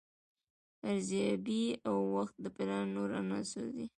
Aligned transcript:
ارزیابي 0.89 1.63
او 1.87 1.95
وخت 2.15 2.35
د 2.43 2.45
پلان 2.55 2.85
نور 2.95 3.09
عناصر 3.21 3.65
دي. 3.77 3.85